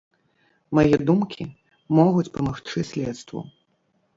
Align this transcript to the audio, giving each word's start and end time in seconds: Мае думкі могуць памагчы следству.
Мае 0.77 0.95
думкі 1.09 1.45
могуць 1.99 2.27
памагчы 2.39 2.87
следству. 2.93 3.39